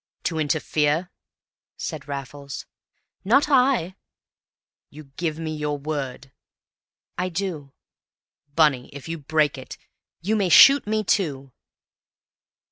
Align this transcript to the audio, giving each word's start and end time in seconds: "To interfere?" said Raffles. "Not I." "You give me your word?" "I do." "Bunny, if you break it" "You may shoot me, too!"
"To 0.23 0.39
interfere?" 0.39 1.11
said 1.77 2.07
Raffles. 2.07 2.65
"Not 3.23 3.49
I." 3.49 3.97
"You 4.89 5.11
give 5.15 5.37
me 5.37 5.55
your 5.55 5.77
word?" 5.77 6.31
"I 7.19 7.29
do." 7.29 7.73
"Bunny, 8.55 8.89
if 8.93 9.07
you 9.07 9.19
break 9.19 9.59
it" 9.59 9.77
"You 10.23 10.35
may 10.35 10.49
shoot 10.49 10.87
me, 10.87 11.03
too!" 11.03 11.51